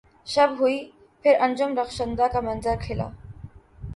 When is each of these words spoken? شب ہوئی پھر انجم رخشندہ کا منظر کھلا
شب 0.27 0.53
ہوئی 0.59 0.77
پھر 1.25 1.35
انجم 1.41 1.77
رخشندہ 1.79 2.27
کا 2.33 2.39
منظر 2.41 2.75
کھلا 2.81 3.07